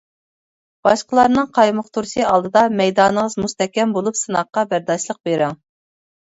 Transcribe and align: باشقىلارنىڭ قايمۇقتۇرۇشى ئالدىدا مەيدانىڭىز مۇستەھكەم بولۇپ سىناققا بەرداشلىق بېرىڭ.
باشقىلارنىڭ 0.87 1.49
قايمۇقتۇرۇشى 1.57 2.25
ئالدىدا 2.31 2.65
مەيدانىڭىز 2.81 3.37
مۇستەھكەم 3.45 3.95
بولۇپ 4.01 4.21
سىناققا 4.25 4.67
بەرداشلىق 4.75 5.25
بېرىڭ. 5.31 5.59